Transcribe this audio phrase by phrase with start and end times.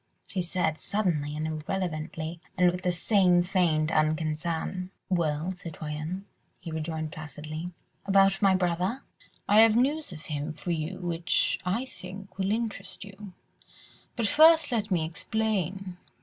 [0.25, 4.89] she said suddenly and irrelevantly, and with the same feigned unconcern.
[5.09, 6.25] "Well, citoyenne?"
[6.59, 7.69] he rejoined placidly.
[8.07, 9.03] "About my brother?"
[9.47, 13.33] "I have news of him for you which, I think, will interest you,
[14.15, 15.97] but first let me explain.